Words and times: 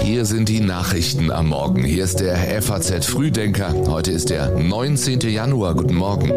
Hier 0.00 0.24
sind 0.24 0.48
die 0.48 0.60
Nachrichten 0.60 1.30
am 1.30 1.48
Morgen. 1.48 1.84
Hier 1.84 2.02
ist 2.02 2.20
der 2.20 2.36
FAZ 2.62 3.06
Frühdenker. 3.06 3.74
Heute 3.86 4.10
ist 4.10 4.30
der 4.30 4.50
19. 4.50 5.20
Januar. 5.20 5.74
Guten 5.74 5.94
Morgen. 5.94 6.30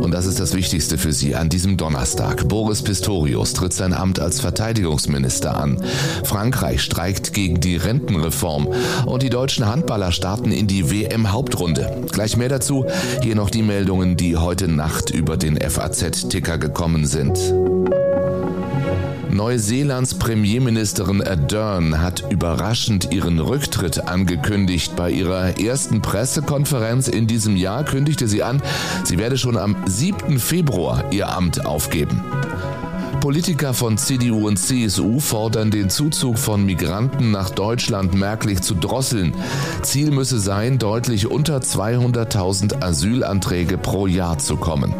Und 0.00 0.10
das 0.12 0.26
ist 0.26 0.40
das 0.40 0.54
Wichtigste 0.54 0.98
für 0.98 1.12
Sie 1.12 1.34
an 1.34 1.48
diesem 1.48 1.76
Donnerstag. 1.76 2.48
Boris 2.48 2.82
Pistorius 2.82 3.52
tritt 3.52 3.72
sein 3.72 3.92
Amt 3.92 4.20
als 4.20 4.40
Verteidigungsminister 4.40 5.56
an. 5.56 5.82
Frankreich 6.24 6.82
streikt 6.82 7.32
gegen 7.32 7.60
die 7.60 7.76
Rentenreform. 7.76 8.68
Und 9.06 9.22
die 9.22 9.30
deutschen 9.30 9.66
Handballer 9.66 10.12
starten 10.12 10.50
in 10.50 10.66
die 10.66 10.90
WM-Hauptrunde. 10.90 12.04
Gleich 12.10 12.36
mehr 12.36 12.48
dazu. 12.48 12.86
Hier 13.22 13.36
noch 13.36 13.50
die 13.50 13.62
Meldungen, 13.62 14.16
die 14.16 14.36
heute 14.36 14.66
Nacht 14.68 15.10
über 15.10 15.36
den 15.36 15.56
FAZ-Ticker 15.60 16.58
gekommen 16.58 17.06
sind. 17.06 17.38
Neuseelands 19.34 20.14
Premierministerin 20.14 21.20
Ardern 21.20 22.00
hat 22.00 22.22
überraschend 22.30 23.12
ihren 23.12 23.40
Rücktritt 23.40 24.06
angekündigt. 24.06 24.94
Bei 24.94 25.10
ihrer 25.10 25.58
ersten 25.58 26.00
Pressekonferenz 26.00 27.08
in 27.08 27.26
diesem 27.26 27.56
Jahr 27.56 27.84
kündigte 27.84 28.28
sie 28.28 28.44
an, 28.44 28.62
sie 29.02 29.18
werde 29.18 29.36
schon 29.36 29.56
am 29.56 29.74
7. 29.86 30.38
Februar 30.38 31.12
ihr 31.12 31.30
Amt 31.30 31.66
aufgeben. 31.66 32.22
Politiker 33.20 33.74
von 33.74 33.98
CDU 33.98 34.46
und 34.46 34.56
CSU 34.56 35.20
fordern 35.20 35.70
den 35.70 35.90
Zuzug 35.90 36.38
von 36.38 36.64
Migranten 36.64 37.30
nach 37.30 37.50
Deutschland 37.50 38.14
merklich 38.14 38.60
zu 38.62 38.74
drosseln. 38.74 39.34
Ziel 39.82 40.10
müsse 40.10 40.38
sein, 40.38 40.78
deutlich 40.78 41.30
unter 41.30 41.58
200.000 41.58 42.82
Asylanträge 42.82 43.78
pro 43.78 44.06
Jahr 44.06 44.38
zu 44.38 44.56
kommen. 44.56 44.94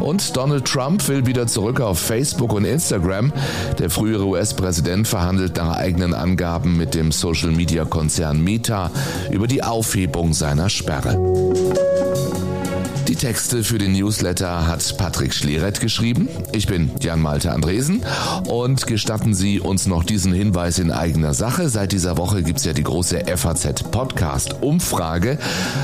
Und 0.00 0.36
Donald 0.36 0.66
Trump 0.66 1.06
will 1.08 1.26
wieder 1.26 1.46
zurück 1.46 1.80
auf 1.80 1.98
Facebook 1.98 2.52
und 2.52 2.64
Instagram. 2.64 3.32
Der 3.78 3.90
frühere 3.90 4.26
US-Präsident 4.26 5.08
verhandelt 5.08 5.56
nach 5.56 5.76
eigenen 5.76 6.14
Angaben 6.14 6.76
mit 6.76 6.94
dem 6.94 7.12
Social-Media-Konzern 7.12 8.42
Meta 8.42 8.90
über 9.30 9.46
die 9.46 9.62
Aufhebung 9.62 10.32
seiner 10.32 10.68
Sperre. 10.68 11.45
Die 13.16 13.26
Texte 13.26 13.64
für 13.64 13.78
den 13.78 13.92
Newsletter 13.92 14.66
hat 14.66 14.98
Patrick 14.98 15.32
Schleret 15.32 15.80
geschrieben. 15.80 16.28
Ich 16.52 16.66
bin 16.66 16.90
Jan-Malte 17.00 17.50
Andresen 17.50 18.02
und 18.46 18.86
gestatten 18.86 19.32
Sie 19.32 19.58
uns 19.58 19.86
noch 19.86 20.04
diesen 20.04 20.34
Hinweis 20.34 20.78
in 20.78 20.90
eigener 20.90 21.32
Sache. 21.32 21.70
Seit 21.70 21.92
dieser 21.92 22.18
Woche 22.18 22.42
gibt 22.42 22.58
es 22.58 22.66
ja 22.66 22.74
die 22.74 22.82
große 22.82 23.24
FAZ 23.34 23.84
Podcast 23.84 24.56
Umfrage. 24.60 25.38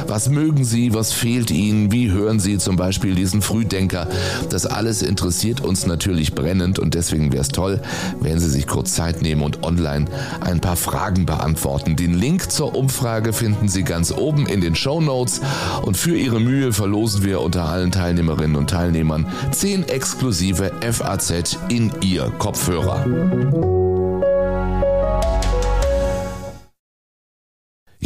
Was 0.06 0.28
mögen 0.28 0.64
Sie? 0.64 0.92
Was 0.92 1.14
fehlt 1.14 1.50
Ihnen? 1.50 1.90
Wie 1.90 2.10
hören 2.10 2.38
Sie 2.38 2.58
zum 2.58 2.76
Beispiel 2.76 3.14
diesen 3.14 3.40
Frühdenker? 3.40 4.08
Das 4.50 4.66
alles 4.66 5.00
interessiert 5.00 5.62
uns 5.62 5.86
natürlich 5.86 6.34
brennend 6.34 6.78
und 6.78 6.92
deswegen 6.92 7.32
wäre 7.32 7.40
es 7.40 7.48
toll, 7.48 7.80
wenn 8.20 8.40
Sie 8.40 8.50
sich 8.50 8.66
kurz 8.66 8.92
Zeit 8.92 9.22
nehmen 9.22 9.40
und 9.40 9.62
online 9.62 10.04
ein 10.42 10.60
paar 10.60 10.76
Fragen 10.76 11.24
beantworten. 11.24 11.96
Den 11.96 12.12
Link 12.12 12.52
zur 12.52 12.74
Umfrage 12.74 13.32
finden 13.32 13.68
Sie 13.68 13.84
ganz 13.84 14.12
oben 14.12 14.46
in 14.46 14.60
den 14.60 14.74
Show 14.74 15.00
Notes 15.00 15.40
und 15.80 15.96
für 15.96 16.14
Ihre 16.14 16.38
Mühe 16.38 16.74
verlosen 16.74 17.21
wir 17.24 17.40
unter 17.40 17.64
allen 17.64 17.90
Teilnehmerinnen 17.90 18.56
und 18.56 18.70
Teilnehmern 18.70 19.26
10 19.50 19.88
exklusive 19.88 20.72
FAZ 20.80 21.58
in 21.68 21.92
ihr 22.00 22.30
Kopfhörer. 22.38 23.81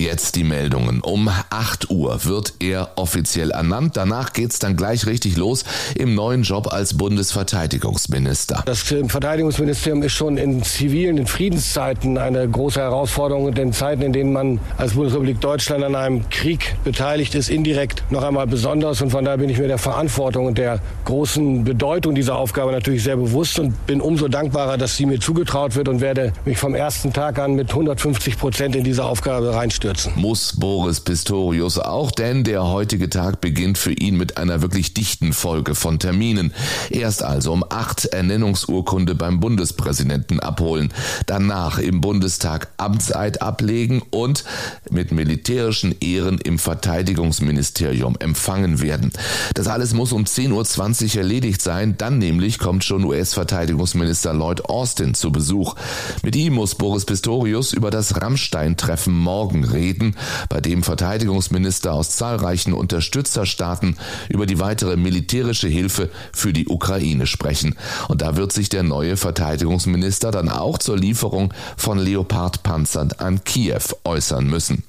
Jetzt 0.07 0.37
die 0.37 0.45
Meldungen. 0.45 1.01
Um 1.01 1.29
8 1.29 1.91
Uhr 1.91 2.25
wird 2.25 2.55
er 2.61 2.91
offiziell 2.95 3.51
ernannt. 3.51 3.97
Danach 3.97 4.33
geht's 4.33 4.61
dann 4.61 4.77
gleich 4.77 5.05
richtig 5.05 5.37
los 5.37 5.65
im 5.97 6.15
neuen 6.15 6.45
Job 6.45 6.73
als 6.73 6.97
Bundesverteidigungsminister. 6.97 8.63
Das 8.67 8.83
Verteidigungsministerium 8.83 10.05
ist 10.05 10.13
schon 10.13 10.37
in 10.37 10.63
zivilen, 10.63 11.19
in 11.19 11.27
Friedenszeiten 11.27 12.19
eine 12.19 12.49
große 12.49 12.79
Herausforderung 12.79 13.47
und 13.47 13.59
in 13.59 13.73
Zeiten, 13.73 14.01
in 14.03 14.13
denen 14.13 14.33
man 14.33 14.61
als 14.79 14.93
Bundesrepublik 14.93 15.41
Deutschland 15.41 15.83
an 15.83 15.97
einem 15.97 16.31
Krieg 16.31 16.77
beteiligt 16.85 17.35
ist, 17.35 17.51
indirekt 17.51 18.05
noch 18.13 18.23
einmal 18.23 18.47
besonders. 18.47 19.03
Und 19.03 19.11
von 19.11 19.25
daher 19.25 19.39
bin 19.39 19.51
ich 19.51 19.59
mir 19.59 19.67
der 19.67 19.79
Verantwortung 19.79 20.47
und 20.47 20.57
der 20.57 20.79
großen 21.05 21.65
Bedeutung 21.65 22.15
dieser 22.15 22.37
Aufgabe 22.37 22.71
natürlich 22.71 23.03
sehr 23.03 23.17
bewusst 23.17 23.59
und 23.59 23.89
bin 23.89 24.01
umso 24.01 24.29
dankbarer, 24.29 24.79
dass 24.79 24.97
sie 24.97 25.05
mir 25.05 25.19
zugetraut 25.19 25.75
wird 25.75 25.89
und 25.89 26.01
werde 26.01 26.33
mich 26.45 26.59
vom 26.59 26.77
ersten 26.77 27.13
Tag 27.13 27.41
an 27.41 27.55
mit 27.57 27.71
150 27.71 28.39
Prozent 28.39 28.77
in 28.77 28.85
diese 28.85 29.05
Aufgabe 29.05 29.53
reinstellen 29.53 29.96
stürzen. 29.97 30.13
Muss 30.17 30.55
Boris 30.57 31.01
Pistorius 31.01 31.79
auch, 31.79 32.11
denn 32.11 32.45
der 32.45 32.65
heutige 32.65 33.11
Tag 33.11 33.41
beginnt 33.41 33.79
für 33.79 33.93
ihn 33.93 34.17
mit 34.17 34.37
einer 34.37 34.63
wirklich 34.63 34.95
dichten 34.95 35.33
Folge 35.33 35.75
von 35.75 35.99
Terminen. 35.99 36.53
Erst 36.91 37.23
also 37.23 37.53
um 37.53 37.65
acht 37.69 38.07
Ernennungsurkunde 38.07 39.15
beim 39.15 39.41
Bundespräsidenten 39.41 40.41
abholen, 40.41 40.93
danach 41.27 41.79
im 41.79 42.01
Bundestag 42.01 42.69
Amtseid 42.77 43.43
ablegen 43.43 44.03
und 44.11 44.45
mit 44.91 45.13
militärischen 45.13 45.95
Ehren 46.01 46.39
im 46.39 46.59
Verteidigungsministerium 46.59 48.17
empfangen 48.19 48.81
werden. 48.81 49.13
Das 49.55 49.69
alles 49.69 49.95
muss 49.95 50.13
um 50.13 50.25
10.20 50.25 51.15
Uhr 51.15 51.23
erledigt 51.23 51.63
sein, 51.63 51.97
dann 51.99 52.19
nämlich 52.19 52.59
kommt 52.59 52.85
schon 52.85 53.05
US-Verteidigungsminister 53.05 54.35
Lloyd 54.35 54.65
Austin 54.67 55.15
zu 55.15 55.33
Besuch. 55.33 55.75
Mit 56.23 56.37
ihm 56.37 56.55
muss 56.55 56.75
Boris 56.75 57.05
Pistorius 57.05 57.73
über 57.73 57.91
das 57.91 58.21
Rammstein-Treffen 58.21 59.15
morgen 59.15 59.65
reden 59.65 59.86
reden, 59.87 60.17
bei 60.49 60.61
dem 60.61 60.83
Verteidigungsminister 60.83 61.93
aus 61.93 62.11
zahlreichen 62.11 62.73
Unterstützerstaaten 62.73 63.97
über 64.29 64.47
die 64.47 64.59
weitere 64.59 64.97
militärische 64.97 65.69
Hilfe 65.69 66.11
für 66.33 66.53
die 66.53 66.67
Ukraine 66.67 67.27
sprechen. 67.27 67.77
Und 68.09 68.23
da 68.23 68.37
wird 68.37 68.53
sich 68.53 68.69
der 68.69 68.83
neue 68.83 69.17
Verteidigungsminister 69.17 70.31
dann 70.31 70.49
auch 70.49 70.79
zur 70.79 70.99
Lieferung 70.99 71.55
von 71.77 71.99
Leopard-Panzern 71.99 73.13
an 73.19 73.45
Kiew 73.45 73.95
äußern 74.05 74.47
müssen. 74.47 74.83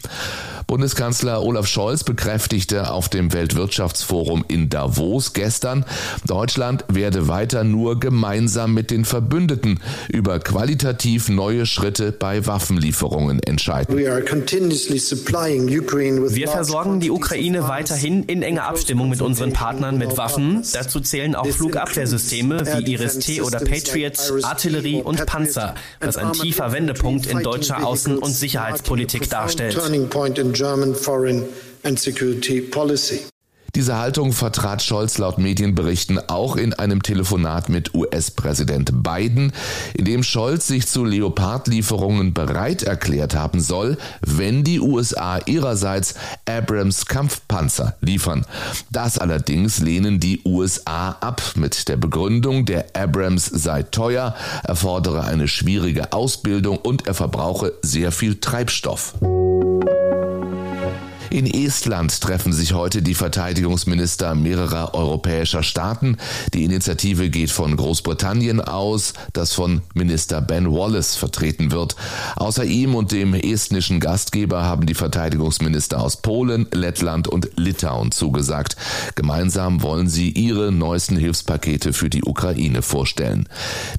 Bundeskanzler 0.67 1.41
Olaf 1.43 1.65
Scholz 1.65 2.03
bekräftigte 2.03 2.91
auf 2.91 3.07
dem 3.07 3.31
Weltwirtschaftsforum 3.31 4.43
in 4.49 4.67
Davos 4.67 5.31
gestern, 5.31 5.85
Deutschland 6.25 6.83
werde 6.89 7.29
weiter 7.29 7.63
nur 7.63 8.01
gemeinsam 8.01 8.73
mit 8.73 8.91
den 8.91 9.05
Verbündeten 9.05 9.79
über 10.09 10.39
qualitativ 10.39 11.29
neue 11.29 11.65
Schritte 11.65 12.11
bei 12.11 12.45
Waffenlieferungen 12.45 13.41
entscheiden. 13.43 13.97
Wir 13.97 14.23
versorgen 16.49 16.99
die 16.99 17.11
Ukraine 17.11 17.67
weiterhin 17.69 18.23
in 18.23 18.41
enger 18.41 18.65
Abstimmung 18.65 19.07
mit 19.07 19.21
unseren 19.21 19.53
Partnern 19.53 19.97
mit 19.97 20.17
Waffen. 20.17 20.63
Dazu 20.73 20.99
zählen 20.99 21.33
auch 21.35 21.47
Flugabwehrsysteme 21.47 22.65
wie 22.65 22.91
Iris-T 22.91 23.41
oder 23.41 23.59
Patriots, 23.59 24.33
Artillerie 24.43 25.01
und 25.01 25.25
Panzer, 25.25 25.75
was 26.01 26.17
ein 26.17 26.33
tiefer 26.33 26.73
Wendepunkt 26.73 27.25
in 27.27 27.41
deutscher 27.41 27.77
Außen- 27.77 28.17
und 28.17 28.31
Sicherheitspolitik 28.31 29.29
darstellt. 29.29 29.79
German 30.57 30.95
foreign 30.95 31.47
and 31.83 31.99
security 31.99 32.61
policy. 32.61 33.27
Diese 33.77 33.97
Haltung 33.97 34.33
vertrat 34.33 34.81
Scholz 34.81 35.19
laut 35.19 35.37
Medienberichten 35.37 36.19
auch 36.29 36.55
in 36.55 36.73
einem 36.73 37.03
Telefonat 37.03 37.69
mit 37.69 37.93
US-Präsident 37.93 39.03
Biden, 39.03 39.53
in 39.93 40.05
dem 40.05 40.23
Scholz 40.23 40.65
sich 40.65 40.87
zu 40.87 41.05
Leopard-Lieferungen 41.05 42.33
bereit 42.33 42.81
erklärt 42.81 43.35
haben 43.35 43.59
soll, 43.59 43.99
wenn 44.25 44.63
die 44.63 44.79
USA 44.79 45.37
ihrerseits 45.45 46.15
Abrams 46.47 47.05
Kampfpanzer 47.05 47.95
liefern. 48.01 48.47
Das 48.89 49.19
allerdings 49.19 49.77
lehnen 49.77 50.19
die 50.19 50.41
USA 50.43 51.11
ab 51.11 51.43
mit 51.53 51.87
der 51.87 51.97
Begründung, 51.97 52.65
der 52.65 52.87
Abrams 52.95 53.45
sei 53.45 53.83
teuer, 53.83 54.35
erfordere 54.63 55.25
eine 55.25 55.47
schwierige 55.47 56.13
Ausbildung 56.13 56.77
und 56.77 57.05
er 57.05 57.13
verbrauche 57.13 57.73
sehr 57.83 58.11
viel 58.11 58.39
Treibstoff. 58.39 59.13
In 61.29 61.45
Estland 61.45 62.21
treffen 62.21 62.53
sich 62.53 62.73
heute 62.73 63.01
die 63.01 63.13
Verteidigungsminister 63.13 64.33
mehrerer 64.33 64.93
europäischer 64.93 65.61
Staaten. 65.61 66.17
Die 66.53 66.63
Initiative 66.63 67.29
geht 67.29 67.51
von 67.51 67.75
Großbritannien 67.75 68.61
aus, 68.61 69.13
das 69.33 69.51
von 69.51 69.81
Minister 69.93 70.39
Ben 70.39 70.71
Wallace 70.71 71.15
vertreten 71.15 71.71
wird. 71.71 71.97
Außer 72.37 72.63
ihm 72.63 72.95
und 72.95 73.11
dem 73.11 73.33
estnischen 73.33 73.99
Gastgeber 73.99 74.63
haben 74.63 74.85
die 74.85 74.93
Verteidigungsminister 74.93 75.99
aus 75.99 76.17
Polen, 76.21 76.67
Lettland 76.71 77.27
und 77.27 77.49
Litauen 77.57 78.11
zugesagt. 78.11 78.77
Gemeinsam 79.15 79.81
wollen 79.81 80.07
sie 80.07 80.29
ihre 80.29 80.71
neuesten 80.71 81.17
Hilfspakete 81.17 81.91
für 81.91 82.09
die 82.09 82.23
Ukraine 82.23 82.81
vorstellen. 82.81 83.49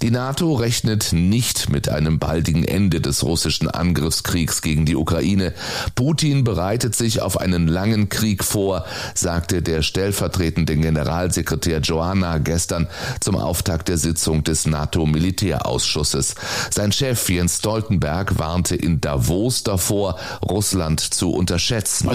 Die 0.00 0.10
NATO 0.10 0.54
rechnet 0.54 1.12
nicht 1.12 1.68
mit 1.68 1.90
einem 1.90 2.18
baldigen 2.18 2.64
Ende 2.64 3.02
des 3.02 3.22
russischen 3.22 3.68
Angriffskriegs 3.68 4.62
gegen 4.62 4.86
die 4.86 4.96
Ukraine. 4.96 5.52
Putin 5.94 6.44
bereitet 6.44 6.96
sich 6.96 7.17
sich 7.18 7.22
auf 7.22 7.40
einen 7.40 7.66
langen 7.68 8.08
Krieg 8.08 8.44
vor, 8.44 8.84
sagte 9.14 9.62
der 9.62 9.82
stellvertretende 9.82 10.76
Generalsekretär 10.76 11.80
Joanna 11.80 12.38
gestern 12.38 12.86
zum 13.20 13.36
Auftakt 13.36 13.88
der 13.88 13.98
Sitzung 13.98 14.44
des 14.44 14.66
NATO-Militärausschusses. 14.66 16.34
Sein 16.70 16.92
Chef 16.92 17.28
Jens 17.28 17.58
Stoltenberg 17.58 18.38
warnte 18.38 18.76
in 18.76 19.00
Davos 19.00 19.64
davor, 19.64 20.16
Russland 20.42 21.00
zu 21.00 21.30
unterschätzen. 21.32 22.08
Uh, 22.08 22.14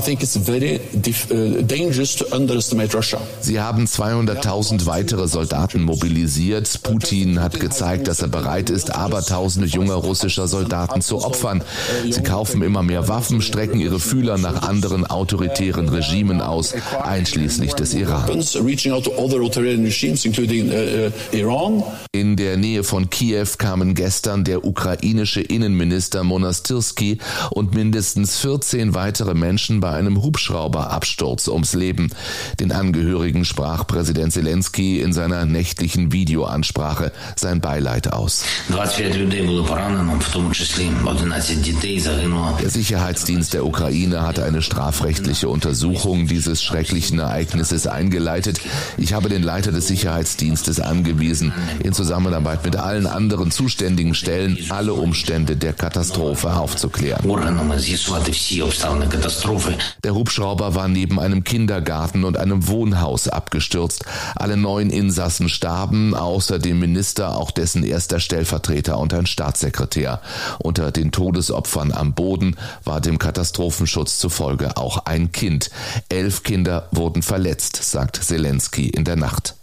Sie 3.42 3.60
haben 3.60 3.86
200.000 3.86 4.86
weitere 4.86 5.28
Soldaten 5.28 5.84
mobilisiert. 5.84 6.80
Putin 6.84 7.42
hat 7.42 7.60
gezeigt, 7.60 8.08
dass 8.08 8.22
er 8.22 8.30
bereit 8.30 8.70
ist, 8.70 8.96
abertausende 8.96 9.68
junger 9.68 9.96
russischer 9.96 10.48
Soldaten 10.48 11.02
zu 11.02 11.24
opfern. 11.24 11.64
Sie 12.10 12.24
kaufen 12.24 12.62
immer 12.62 12.84
mehr 12.84 13.08
Waffen, 13.08 13.42
strecken 13.42 13.80
ihre 13.80 14.00
Fühler 14.00 14.38
nach 14.38 14.62
anderen 14.62 14.93
autoritären 15.02 15.90
Regimen 15.90 16.42
aus, 16.42 16.74
einschließlich 17.04 17.74
des 17.74 17.94
Iran. 17.94 18.30
In 22.12 22.36
der 22.36 22.58
Nähe 22.58 22.84
von 22.84 23.10
Kiew 23.10 23.48
kamen 23.58 23.96
gestern 23.96 24.44
der 24.44 24.66
ukrainische 24.66 25.42
Innenminister 25.42 26.24
Monastirski 26.24 27.18
und 27.50 27.74
mindestens 27.74 28.38
14 28.38 28.94
weitere 28.94 29.34
Menschen 29.34 29.80
bei 29.80 29.92
einem 29.92 30.22
Hubschrauberabsturz 30.22 31.48
ums 31.48 31.74
Leben. 31.74 32.12
Den 32.60 32.72
Angehörigen 32.72 33.46
sprach 33.46 33.88
Präsident 33.88 34.34
Zelensky 34.34 35.02
in 35.02 35.14
seiner 35.14 35.46
nächtlichen 35.46 36.12
Videoansprache 36.12 37.12
sein 37.36 37.62
Beileid 37.62 38.14
aus. 38.14 38.46
Der 42.62 42.70
Sicherheitsdienst 42.70 43.54
der 43.54 43.66
Ukraine 43.66 44.22
hatte 44.22 44.44
eine 44.44 44.62
strafrechtliche 44.84 45.48
Untersuchung 45.48 46.28
dieses 46.28 46.62
schrecklichen 46.62 47.18
Ereignisses 47.18 47.88
eingeleitet. 47.88 48.60
Ich 48.98 49.14
habe 49.14 49.30
den 49.30 49.42
Leiter 49.42 49.72
des 49.72 49.88
Sicherheitsdienstes 49.88 50.82
angewiesen, 50.82 51.54
in 51.82 51.94
Zusammenarbeit 51.94 52.66
mit 52.66 52.76
allen 52.76 53.08
anderen 53.08 53.50
zuständigen 53.50 54.14
Stellen 54.14 54.58
alle 54.68 54.94
Umstände 54.94 55.56
der 55.56 55.72
Katastrophe 55.72 56.54
aufzuklären. 56.54 57.26
Der 60.04 60.16
Hubschrauber 60.16 60.76
war 60.76 60.90
neben 60.90 61.18
einem 61.18 61.46
Kindergarten 61.46 62.26
und 62.26 62.38
einem 62.38 62.68
Wohnhaus 62.68 63.30
abgestürzt. 63.30 64.04
Alle 64.36 64.58
neun 64.58 64.90
Insassen 64.90 65.48
starben, 65.48 66.14
außer 66.14 66.60
dem 66.60 66.80
Minister 66.80 67.38
auch 67.38 67.52
dessen 67.52 67.86
erster 67.86 68.20
Stellvertreter 68.20 68.98
und 68.98 69.14
ein 69.14 69.28
Staatssekretär. 69.28 70.20
Unter 70.60 70.92
den 70.92 71.14
Todesopfern 71.14 71.94
am 71.94 72.14
Boden 72.14 72.58
war 72.84 73.00
dem 73.00 73.18
Katastrophenschutz 73.18 74.20
zufolge 74.20 74.73
auch 74.78 75.06
ein 75.06 75.32
Kind. 75.32 75.70
Elf 76.10 76.44
Kinder 76.44 76.90
wurden 76.92 77.22
verletzt, 77.22 77.76
sagt 77.82 78.24
Zelensky 78.24 78.90
in 78.90 79.04
der 79.04 79.16
Nacht. 79.16 79.56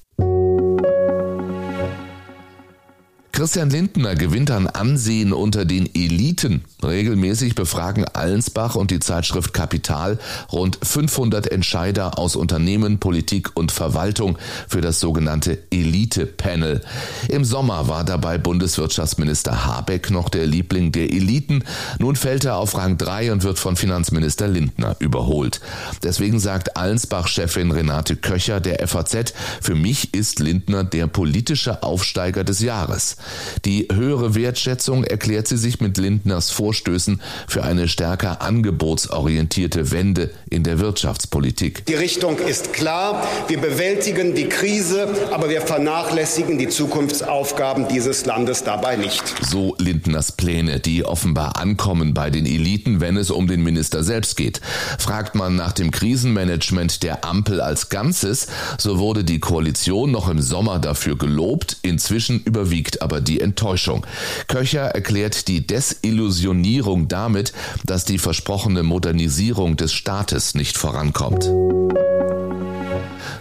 Christian 3.40 3.70
Lindner 3.70 4.16
gewinnt 4.16 4.50
an 4.50 4.66
Ansehen 4.66 5.32
unter 5.32 5.64
den 5.64 5.88
Eliten. 5.94 6.62
Regelmäßig 6.82 7.54
befragen 7.54 8.04
Allensbach 8.04 8.74
und 8.74 8.90
die 8.90 9.00
Zeitschrift 9.00 9.54
Kapital 9.54 10.18
rund 10.52 10.78
500 10.82 11.50
Entscheider 11.50 12.18
aus 12.18 12.36
Unternehmen, 12.36 12.98
Politik 12.98 13.56
und 13.56 13.72
Verwaltung 13.72 14.36
für 14.68 14.82
das 14.82 15.00
sogenannte 15.00 15.56
Elite-Panel. 15.70 16.82
Im 17.28 17.46
Sommer 17.46 17.88
war 17.88 18.04
dabei 18.04 18.36
Bundeswirtschaftsminister 18.36 19.64
Habeck 19.64 20.10
noch 20.10 20.28
der 20.28 20.46
Liebling 20.46 20.92
der 20.92 21.10
Eliten. 21.10 21.64
Nun 21.98 22.16
fällt 22.16 22.44
er 22.44 22.56
auf 22.56 22.76
Rang 22.76 22.98
3 22.98 23.32
und 23.32 23.42
wird 23.42 23.58
von 23.58 23.74
Finanzminister 23.74 24.48
Lindner 24.48 24.96
überholt. 24.98 25.62
Deswegen 26.02 26.40
sagt 26.40 26.76
Allensbach-Chefin 26.76 27.70
Renate 27.70 28.16
Köcher 28.16 28.60
der 28.60 28.86
FAZ, 28.86 29.32
für 29.62 29.74
mich 29.74 30.12
ist 30.12 30.40
Lindner 30.40 30.84
der 30.84 31.06
politische 31.06 31.82
Aufsteiger 31.82 32.44
des 32.44 32.60
Jahres. 32.60 33.16
Die 33.64 33.88
höhere 33.92 34.34
Wertschätzung 34.34 35.04
erklärt 35.04 35.48
sie 35.48 35.56
sich 35.56 35.80
mit 35.80 35.98
Lindners 35.98 36.50
Vorstößen 36.50 37.20
für 37.46 37.62
eine 37.62 37.88
stärker 37.88 38.42
angebotsorientierte 38.42 39.90
Wende 39.90 40.30
in 40.48 40.64
der 40.64 40.78
Wirtschaftspolitik. 40.80 41.84
Die 41.86 41.94
Richtung 41.94 42.38
ist 42.38 42.72
klar. 42.72 43.26
Wir 43.48 43.60
bewältigen 43.60 44.34
die 44.34 44.48
Krise, 44.48 45.08
aber 45.30 45.48
wir 45.48 45.62
vernachlässigen 45.62 46.58
die 46.58 46.68
Zukunftsaufgaben 46.68 47.88
dieses 47.88 48.26
Landes 48.26 48.64
dabei 48.64 48.96
nicht. 48.96 49.22
So 49.48 49.74
Lindners 49.78 50.32
Pläne, 50.32 50.80
die 50.80 51.04
offenbar 51.04 51.56
ankommen 51.56 52.14
bei 52.14 52.30
den 52.30 52.46
Eliten, 52.46 53.00
wenn 53.00 53.16
es 53.16 53.30
um 53.30 53.46
den 53.46 53.62
Minister 53.62 54.02
selbst 54.04 54.36
geht. 54.36 54.60
Fragt 54.98 55.34
man 55.34 55.56
nach 55.56 55.72
dem 55.72 55.90
Krisenmanagement 55.90 57.02
der 57.02 57.24
Ampel 57.24 57.60
als 57.60 57.88
Ganzes, 57.88 58.46
so 58.78 58.98
wurde 58.98 59.24
die 59.24 59.40
Koalition 59.40 60.10
noch 60.10 60.28
im 60.28 60.40
Sommer 60.40 60.78
dafür 60.78 61.16
gelobt, 61.16 61.76
inzwischen 61.82 62.42
überwiegt 62.44 63.02
aber 63.02 63.19
die 63.20 63.40
Enttäuschung. 63.40 64.06
Köcher 64.48 64.82
erklärt 64.82 65.48
die 65.48 65.66
Desillusionierung 65.66 67.08
damit, 67.08 67.52
dass 67.84 68.04
die 68.04 68.18
versprochene 68.18 68.82
Modernisierung 68.82 69.76
des 69.76 69.92
Staates 69.92 70.54
nicht 70.54 70.76
vorankommt. 70.76 71.50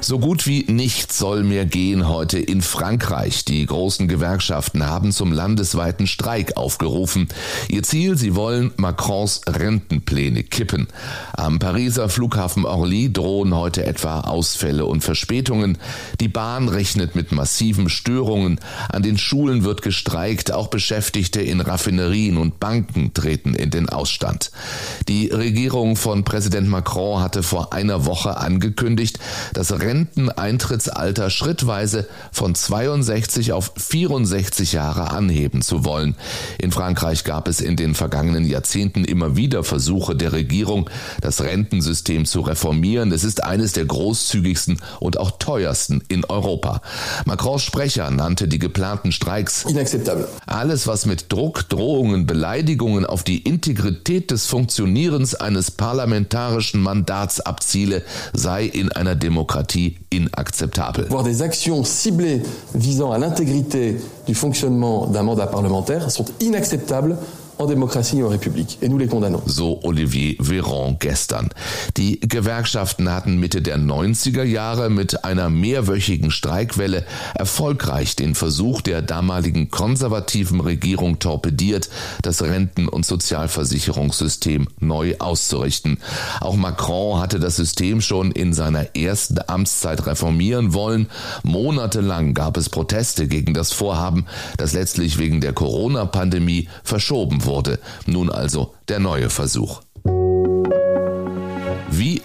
So 0.01 0.18
gut 0.18 0.48
wie 0.48 0.63
nichts 0.69 1.18
soll 1.18 1.44
mehr 1.44 1.66
gehen 1.66 2.07
heute 2.07 2.40
in 2.40 2.62
Frankreich. 2.62 3.44
Die 3.44 3.66
großen 3.66 4.07
Gewerkschaften 4.07 4.86
haben 4.86 5.12
zum 5.12 5.34
landesweiten 5.34 6.07
Streik 6.07 6.56
aufgerufen. 6.56 7.28
Ihr 7.68 7.84
Ziel, 7.84 8.18
sie 8.18 8.34
wollen 8.34 8.72
Macrons 8.78 9.42
Rentenpläne 9.46 10.44
kippen. 10.44 10.88
Am 11.34 11.60
Pariser 11.60 12.07
Flughafen 12.07 12.63
Orly 12.63 13.12
drohen 13.12 13.54
heute 13.54 13.86
etwa 13.86 14.22
Ausfälle 14.22 14.86
und 14.86 15.04
Verspätungen. 15.04 15.78
Die 16.22 16.30
Bahn 16.30 16.69
rechnet 16.69 17.16
mit 17.16 17.34
massiven 17.34 17.90
Störungen. 17.90 18.62
An 18.88 19.04
den 19.04 19.18
Schulen 19.18 19.66
wird 19.66 19.81
gestreikt. 19.81 20.54
Auch 20.54 20.69
Beschäftigte 20.69 21.42
in 21.42 21.60
Raffinerien 21.60 22.38
und 22.38 22.62
Banken 22.62 23.13
treten 23.13 23.54
in 23.54 23.69
den 23.69 23.90
Ausstand. 23.90 24.52
Die 25.10 25.28
Regierung 25.28 25.98
von 25.98 26.24
Präsident 26.24 26.69
Macron 26.69 27.22
hatte 27.22 27.44
vor 27.44 27.74
einer 27.74 28.06
Woche 28.06 28.38
angekündigt, 28.38 29.19
dass 29.54 29.78
Renteneintrittsalter 29.89 31.31
schrittweise 31.31 32.07
von 32.31 32.53
62 32.53 33.53
auf 33.53 33.71
64 33.75 34.74
Jahre 34.74 35.09
anheben 35.09 35.63
zu 35.63 35.83
wollen. 35.83 36.15
In 36.59 36.71
Frankreich 36.71 37.24
gab 37.24 37.47
es 37.47 37.59
in 37.59 37.75
den 37.75 37.95
vergangenen 37.95 38.45
Jahrzehnten 38.45 39.03
immer 39.03 39.36
wieder 39.36 39.63
Versuche 39.63 40.15
der 40.15 40.31
Regierung, 40.31 40.91
das 41.21 41.41
Rentensystem 41.41 42.25
zu 42.25 42.41
reformieren. 42.41 43.12
Es 43.12 43.24
ist 43.24 43.44
eines 43.44 43.74
der 43.74 43.86
großzügigsten 43.86 44.80
und 45.00 45.18
auch 45.18 45.31
teuersten 45.39 46.03
in 46.07 46.24
Europa. 46.24 46.81
Macrons 47.25 47.63
Sprecher 47.63 48.12
nannte 48.12 48.47
die 48.47 48.59
geplanten 48.59 49.12
Streiks 49.12 49.65
alles, 50.45 50.85
was 50.85 51.07
mit 51.07 51.31
Druck, 51.31 51.68
Drohungen, 51.68 52.27
Beleidigungen 52.27 53.07
auf 53.07 53.24
die 53.24 53.39
Integrität 53.39 54.30
des 54.30 54.45
Funktionierens 54.45 55.33
eines 55.33 55.71
parlamentarischen 55.71 56.81
Mandats 56.81 57.39
abziele, 57.39 58.03
sei 58.33 58.65
in 58.65 58.92
einer 58.92 59.15
Demokratie 59.15 59.79
Inakzeptabel. 60.12 61.06
Voir 61.10 61.24
des 61.24 61.42
actions 61.42 61.84
ciblées 61.84 62.42
visant 62.76 63.12
à 63.12 63.18
l'intégrité 63.18 63.98
du 64.28 64.36
fonctionnement 64.36 65.08
d'un 65.08 65.24
mandat 65.24 65.48
parlementaire 65.48 66.12
sont 66.12 66.26
inacceptables 66.40 67.18
en 67.59 67.68
démocratie 67.68 68.19
et 68.19 68.23
en 68.23 68.30
République. 68.30 68.80
Et 68.81 68.87
nous 68.87 68.97
les 68.97 69.07
condamnons. 69.07 69.42
So 69.45 69.81
Olivier 69.83 70.37
Véran 70.39 70.95
gestern. 70.97 71.49
Die 71.97 72.21
Gewerkschaften 72.21 73.11
hatten 73.11 73.37
Mitte 73.37 73.61
der 73.61 73.78
90er 73.78 74.44
Jahre 74.44 74.89
mit 74.89 75.25
einer 75.25 75.49
mehrwöchigen 75.49 76.31
Streikwelle 76.31 77.06
erfolgreich 77.35 78.16
den 78.16 78.33
Versuch 78.33 78.80
der 78.80 79.01
damaligen 79.01 79.69
konservativen 79.69 80.61
Regierung 80.61 81.19
torpediert, 81.19 81.89
das 82.21 82.42
Renten- 82.42 82.87
und 82.87 83.06
Sozialversicherungssystem 83.06 84.69
neu 84.80 85.16
auszurichten. 85.19 85.97
Auch 86.39 86.56
Macron 86.56 87.19
hatte 87.19 87.42
das 87.42 87.57
System 87.57 87.99
schon 87.99 88.31
in 88.31 88.54
seiner 88.54 88.95
ersten 88.95 89.37
Amtszeit 89.47 90.06
reformieren 90.06 90.73
wollen. 90.73 91.07
Monatelang 91.44 92.33
gab 92.33 92.56
es 92.56 92.69
Proteste 92.69 93.28
gegen 93.28 93.54
das 93.54 93.73
Vorhaben, 93.73 94.28
das 94.56 94.71
letztlich 94.71 95.18
wegen 95.18 95.42
der 95.42 95.51
Corona-Pandemie 95.51 96.69
verschoben 96.83 97.44
wurde 97.44 97.48
wurde. 97.49 97.79
Nun 98.06 98.29
also 98.29 98.73
der 98.87 98.99
neue 98.99 99.29
Versuch. 99.29 99.81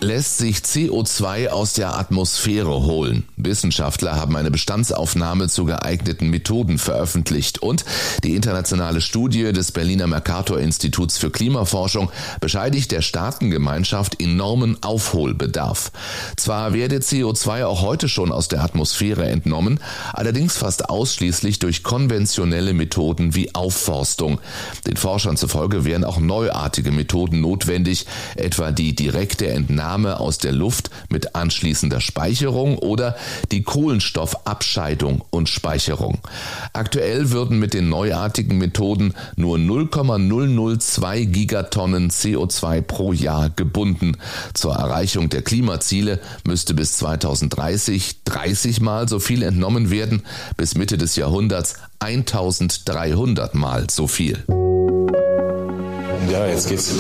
Lässt 0.04 0.37
sich 0.37 0.58
CO2 0.58 1.49
aus 1.49 1.73
der 1.73 1.96
Atmosphäre 1.96 2.82
holen. 2.82 3.25
Wissenschaftler 3.38 4.16
haben 4.16 4.37
eine 4.37 4.50
Bestandsaufnahme 4.50 5.49
zu 5.49 5.64
geeigneten 5.64 6.28
Methoden 6.28 6.76
veröffentlicht 6.76 7.62
und 7.62 7.87
die 8.23 8.34
internationale 8.34 9.00
Studie 9.00 9.50
des 9.54 9.73
Berliner 9.73 10.06
Mercator 10.06 10.58
Instituts 10.58 11.16
für 11.16 11.30
Klimaforschung 11.30 12.11
bescheidigt 12.42 12.92
der 12.92 13.00
Staatengemeinschaft 13.00 14.20
enormen 14.20 14.76
Aufholbedarf. 14.82 15.90
Zwar 16.37 16.75
werde 16.75 16.99
CO2 16.99 17.64
auch 17.64 17.80
heute 17.80 18.11
schon 18.11 18.30
aus 18.30 18.49
der 18.49 18.62
Atmosphäre 18.62 19.25
entnommen, 19.25 19.80
allerdings 20.12 20.58
fast 20.58 20.90
ausschließlich 20.90 21.61
durch 21.61 21.82
konventionelle 21.82 22.75
Methoden 22.75 23.34
wie 23.34 23.54
Aufforstung. 23.54 24.38
Den 24.87 24.99
Forschern 24.99 25.38
zufolge 25.38 25.87
wären 25.87 26.04
auch 26.04 26.18
neuartige 26.18 26.90
Methoden 26.90 27.40
notwendig, 27.40 28.04
etwa 28.37 28.70
die 28.70 28.94
direkte 28.94 29.46
Entnahme 29.46 29.93
aus 29.94 30.38
der 30.38 30.52
Luft 30.52 30.90
mit 31.08 31.34
anschließender 31.34 32.00
Speicherung 32.00 32.78
oder 32.78 33.16
die 33.52 33.62
Kohlenstoffabscheidung 33.62 35.24
und 35.30 35.48
Speicherung. 35.48 36.18
Aktuell 36.72 37.30
würden 37.30 37.58
mit 37.58 37.74
den 37.74 37.88
neuartigen 37.88 38.58
Methoden 38.58 39.14
nur 39.36 39.58
0,002 39.58 41.24
Gigatonnen 41.24 42.10
CO2 42.10 42.82
pro 42.82 43.12
Jahr 43.12 43.50
gebunden. 43.50 44.16
Zur 44.52 44.74
Erreichung 44.74 45.28
der 45.28 45.42
Klimaziele 45.42 46.20
müsste 46.44 46.74
bis 46.74 46.96
2030 46.98 48.24
30 48.24 48.80
Mal 48.80 49.08
so 49.08 49.20
viel 49.20 49.42
entnommen 49.42 49.90
werden, 49.90 50.22
bis 50.56 50.74
Mitte 50.74 50.98
des 50.98 51.16
Jahrhunderts 51.16 51.76
1300 52.00 53.54
Mal 53.54 53.88
so 53.88 54.06
viel. 54.06 54.44
Ja, 56.30 56.46
jetzt 56.46 56.68
geht's 56.68 56.92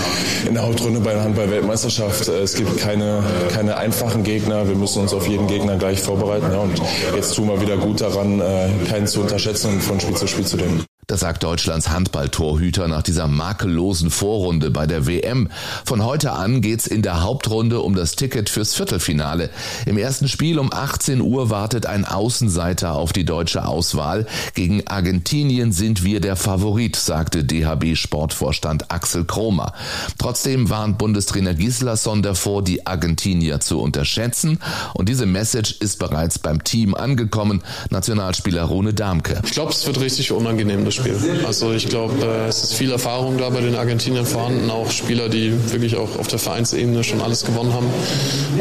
in 0.46 0.54
der 0.54 0.62
Hauptrunde 0.64 1.00
bei 1.00 1.12
der 1.12 1.22
Handball-Weltmeisterschaft. 1.22 2.28
Es 2.28 2.54
gibt 2.54 2.78
keine, 2.78 3.22
keine 3.52 3.76
einfachen 3.76 4.22
Gegner. 4.22 4.68
Wir 4.68 4.76
müssen 4.76 5.02
uns 5.02 5.12
auf 5.12 5.26
jeden 5.26 5.46
Gegner 5.46 5.76
gleich 5.76 6.00
vorbereiten. 6.00 6.46
Ja, 6.52 6.60
und 6.60 6.80
jetzt 7.14 7.34
tun 7.34 7.48
wir 7.48 7.60
wieder 7.60 7.76
gut 7.76 8.00
daran, 8.00 8.40
äh, 8.40 8.68
keinen 8.88 9.06
zu 9.06 9.20
unterschätzen 9.20 9.72
und 9.72 9.82
von 9.82 10.00
Spiel 10.00 10.16
zu 10.16 10.26
Spiel 10.26 10.46
zu 10.46 10.56
denken. 10.56 10.84
Das 11.06 11.20
sagt 11.20 11.42
Deutschlands 11.42 11.90
Handballtorhüter 11.90 12.88
nach 12.88 13.02
dieser 13.02 13.28
makellosen 13.28 14.10
Vorrunde 14.10 14.70
bei 14.70 14.86
der 14.86 15.06
WM. 15.06 15.50
Von 15.84 16.02
heute 16.02 16.32
an 16.32 16.62
geht's 16.62 16.86
in 16.86 17.02
der 17.02 17.22
Hauptrunde 17.22 17.80
um 17.80 17.94
das 17.94 18.16
Ticket 18.16 18.48
fürs 18.48 18.74
Viertelfinale. 18.74 19.50
Im 19.84 19.98
ersten 19.98 20.28
Spiel 20.28 20.58
um 20.58 20.72
18 20.72 21.20
Uhr 21.20 21.50
wartet 21.50 21.84
ein 21.84 22.06
Außenseiter 22.06 22.92
auf 22.92 23.12
die 23.12 23.26
deutsche 23.26 23.66
Auswahl. 23.66 24.26
Gegen 24.54 24.86
Argentinien 24.86 25.72
sind 25.72 26.04
wir 26.04 26.20
der 26.20 26.36
Favorit, 26.36 26.96
sagte 26.96 27.44
DHB-Sportvorstand 27.44 28.90
Axel 28.90 29.26
Kromer. 29.26 29.74
Trotzdem 30.16 30.70
warnt 30.70 30.96
Bundestrainer 30.96 31.52
Gislason 31.52 32.22
davor, 32.22 32.64
die 32.64 32.86
Argentinier 32.86 33.60
zu 33.60 33.78
unterschätzen. 33.78 34.58
Und 34.94 35.10
diese 35.10 35.26
Message 35.26 35.72
ist 35.80 35.98
bereits 35.98 36.38
beim 36.38 36.64
Team 36.64 36.94
angekommen. 36.94 37.62
Nationalspieler 37.90 38.62
Rune 38.62 38.94
Damke. 38.94 39.42
Ich 39.44 39.52
glaube, 39.52 39.72
es 39.72 39.86
wird 39.86 40.00
richtig 40.00 40.32
unangenehm 40.32 40.84
Spiel. 40.94 41.16
Also 41.46 41.72
ich 41.72 41.88
glaube, 41.88 42.14
äh, 42.24 42.48
es 42.48 42.64
ist 42.64 42.74
viel 42.74 42.90
Erfahrung 42.90 43.38
da 43.38 43.50
bei 43.50 43.60
den 43.60 43.74
Argentiniern 43.74 44.26
vorhanden, 44.26 44.70
auch 44.70 44.90
Spieler, 44.90 45.28
die 45.28 45.52
wirklich 45.72 45.96
auch 45.96 46.18
auf 46.18 46.28
der 46.28 46.38
Vereinsebene 46.38 47.04
schon 47.04 47.20
alles 47.20 47.44
gewonnen 47.44 47.72
haben. 47.72 47.86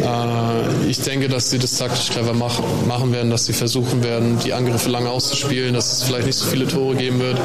Äh, 0.02 0.90
ich 0.90 1.00
denke, 1.02 1.30
dass 1.30 1.50
sie 1.50 1.60
das 1.60 1.78
taktisch 1.78 2.10
clever 2.10 2.34
machen 2.34 3.12
werden, 3.12 3.30
dass 3.30 3.46
sie 3.46 3.54
versuchen 3.54 4.04
werden, 4.04 4.40
die 4.44 4.54
Angriffe 4.54 4.90
lange 4.90 5.10
auszuspielen, 5.10 5.74
dass 5.74 5.94
es 5.94 6.04
vielleicht 6.04 6.28
nicht 6.28 6.38
so 6.38 6.46
viele 6.46 6.68
Tore 6.68 6.96
geben 6.96 7.20
wird 7.20 7.40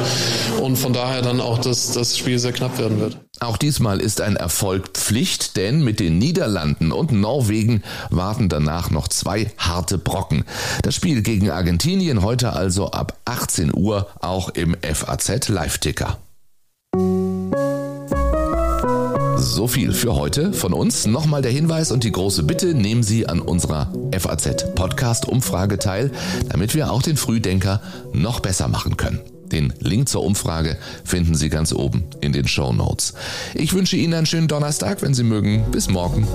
und 0.61 0.77
von 0.77 0.93
daher 0.93 1.21
dann 1.21 1.39
auch 1.41 1.59
das, 1.59 1.91
das 1.93 2.17
Spiel 2.17 2.39
sehr 2.39 2.51
knapp 2.51 2.77
werden 2.77 2.99
wird. 2.99 3.17
Auch 3.39 3.57
diesmal 3.57 4.01
ist 4.01 4.19
ein 4.19 4.35
Erfolg 4.35 4.89
Pflicht, 4.89 5.55
denn 5.55 5.81
mit 5.83 5.99
den 6.01 6.17
Niederlanden 6.17 6.91
und 6.91 7.13
Norwegen 7.13 7.83
warten 8.09 8.49
danach 8.49 8.91
noch 8.91 9.07
zwei 9.07 9.51
harte 9.57 9.97
Brocken. 9.97 10.43
Das 10.83 10.95
Spiel 10.95 11.21
gegen 11.21 11.49
Argentinien 11.49 12.21
heute 12.21 12.53
also 12.53 12.91
ab 12.91 13.17
18 13.25 13.73
Uhr 13.73 14.07
auch 14.19 14.49
im 14.49 14.75
FAZ 14.81 15.47
Live-Ticker. 15.47 16.17
So 19.37 19.67
viel 19.67 19.93
für 19.93 20.15
heute 20.15 20.51
von 20.51 20.73
uns. 20.73 21.05
Nochmal 21.05 21.41
der 21.41 21.51
Hinweis 21.51 21.93
und 21.93 22.03
die 22.03 22.11
große 22.11 22.43
Bitte, 22.43 22.73
nehmen 22.73 23.03
Sie 23.03 23.27
an 23.27 23.39
unserer 23.39 23.93
FAZ 24.17 24.75
Podcast 24.75 25.25
Umfrage 25.25 25.79
teil, 25.79 26.11
damit 26.49 26.75
wir 26.75 26.91
auch 26.91 27.01
den 27.01 27.15
Frühdenker 27.15 27.81
noch 28.11 28.41
besser 28.41 28.67
machen 28.67 28.97
können. 28.97 29.21
Den 29.51 29.73
Link 29.79 30.09
zur 30.09 30.23
Umfrage 30.23 30.77
finden 31.03 31.35
Sie 31.35 31.49
ganz 31.49 31.73
oben 31.73 32.03
in 32.21 32.33
den 32.33 32.47
Show 32.47 32.71
Notes. 32.73 33.13
Ich 33.53 33.73
wünsche 33.73 33.95
Ihnen 33.95 34.13
einen 34.13 34.25
schönen 34.25 34.47
Donnerstag, 34.47 35.01
wenn 35.01 35.13
Sie 35.13 35.23
mögen. 35.23 35.65
Bis 35.71 35.89
morgen. 35.89 36.27